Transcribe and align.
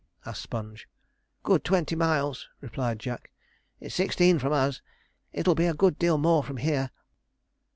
asked 0.25 0.41
Sponge. 0.41 0.89
'Good 1.43 1.63
twenty 1.63 1.95
miles,' 1.95 2.49
replied 2.59 2.97
Jack. 2.97 3.29
'It's 3.79 3.93
sixteen 3.93 4.39
from 4.39 4.51
us; 4.51 4.81
it'll 5.31 5.53
be 5.53 5.67
a 5.67 5.75
good 5.75 5.99
deal 5.99 6.17
more 6.17 6.41
from 6.43 6.57
here.' 6.57 6.89